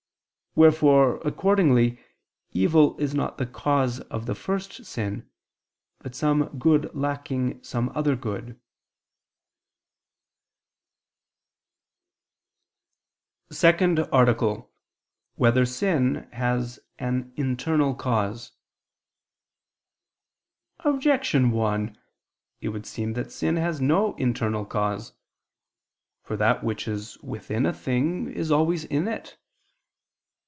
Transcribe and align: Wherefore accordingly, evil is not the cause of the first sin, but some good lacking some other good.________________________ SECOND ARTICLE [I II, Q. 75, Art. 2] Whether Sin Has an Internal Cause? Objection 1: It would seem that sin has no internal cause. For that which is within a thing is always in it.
Wherefore 0.53 1.21
accordingly, 1.25 2.03
evil 2.51 2.97
is 2.99 3.13
not 3.15 3.37
the 3.37 3.45
cause 3.45 4.01
of 4.01 4.25
the 4.25 4.35
first 4.35 4.83
sin, 4.85 5.29
but 5.99 6.13
some 6.13 6.49
good 6.59 6.93
lacking 6.93 7.63
some 7.63 7.87
other 7.95 8.17
good.________________________ 8.17 8.59
SECOND 13.55 13.99
ARTICLE 14.11 14.49
[I 14.51 14.55
II, 14.57 14.61
Q. 14.61 14.65
75, 15.37 15.37
Art. 15.37 15.37
2] 15.37 15.41
Whether 15.41 15.65
Sin 15.65 16.15
Has 16.33 16.79
an 16.99 17.31
Internal 17.37 17.95
Cause? 17.95 18.51
Objection 20.79 21.51
1: 21.51 21.97
It 22.59 22.67
would 22.67 22.85
seem 22.85 23.13
that 23.13 23.31
sin 23.31 23.55
has 23.55 23.79
no 23.79 24.15
internal 24.17 24.65
cause. 24.65 25.13
For 26.21 26.35
that 26.35 26.61
which 26.61 26.89
is 26.89 27.17
within 27.19 27.65
a 27.65 27.71
thing 27.71 28.29
is 28.29 28.51
always 28.51 28.83
in 28.83 29.07
it. 29.07 29.37